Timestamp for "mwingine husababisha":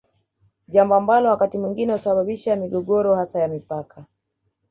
1.57-2.55